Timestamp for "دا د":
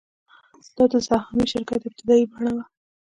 0.75-0.93